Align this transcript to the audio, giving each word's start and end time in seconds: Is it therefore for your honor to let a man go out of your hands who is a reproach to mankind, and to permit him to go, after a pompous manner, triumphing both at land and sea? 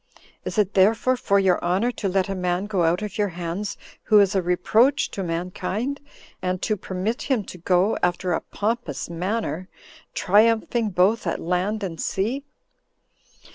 Is 0.45 0.57
it 0.57 0.73
therefore 0.73 1.15
for 1.15 1.37
your 1.37 1.63
honor 1.63 1.91
to 1.91 2.09
let 2.09 2.27
a 2.27 2.33
man 2.33 2.65
go 2.65 2.83
out 2.85 3.03
of 3.03 3.19
your 3.19 3.27
hands 3.27 3.77
who 4.05 4.19
is 4.19 4.33
a 4.33 4.41
reproach 4.41 5.11
to 5.11 5.21
mankind, 5.21 5.99
and 6.41 6.59
to 6.63 6.75
permit 6.75 7.21
him 7.21 7.43
to 7.43 7.59
go, 7.59 7.95
after 8.01 8.33
a 8.33 8.41
pompous 8.41 9.11
manner, 9.11 9.69
triumphing 10.15 10.89
both 10.89 11.27
at 11.27 11.39
land 11.39 11.83
and 11.83 12.01
sea? 12.01 12.43